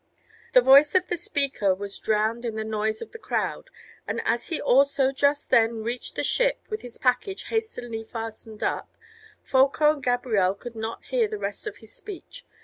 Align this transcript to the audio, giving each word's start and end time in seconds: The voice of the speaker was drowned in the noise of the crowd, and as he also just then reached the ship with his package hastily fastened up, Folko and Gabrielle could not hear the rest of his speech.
The 0.53 0.61
voice 0.61 0.95
of 0.95 1.05
the 1.09 1.15
speaker 1.15 1.75
was 1.75 1.99
drowned 1.99 2.43
in 2.43 2.55
the 2.55 2.63
noise 2.63 3.03
of 3.03 3.11
the 3.11 3.19
crowd, 3.19 3.69
and 4.07 4.19
as 4.25 4.47
he 4.47 4.59
also 4.59 5.11
just 5.11 5.51
then 5.51 5.83
reached 5.83 6.15
the 6.15 6.23
ship 6.23 6.57
with 6.71 6.81
his 6.81 6.97
package 6.97 7.43
hastily 7.49 8.03
fastened 8.03 8.63
up, 8.63 8.97
Folko 9.43 9.91
and 9.93 10.03
Gabrielle 10.03 10.55
could 10.55 10.75
not 10.75 11.03
hear 11.05 11.27
the 11.27 11.37
rest 11.37 11.67
of 11.67 11.77
his 11.77 11.93
speech. 11.93 12.47